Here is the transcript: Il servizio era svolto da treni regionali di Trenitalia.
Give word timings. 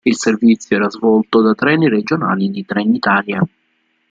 Il 0.03 0.15
servizio 0.15 0.77
era 0.77 0.89
svolto 0.89 1.43
da 1.43 1.53
treni 1.53 1.87
regionali 1.87 2.49
di 2.49 2.65
Trenitalia. 2.65 3.39